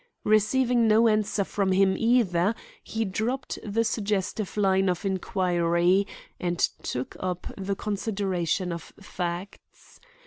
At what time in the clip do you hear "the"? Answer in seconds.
3.63-3.83, 7.55-7.75